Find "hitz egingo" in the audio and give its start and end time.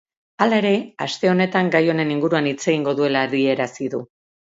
2.55-2.99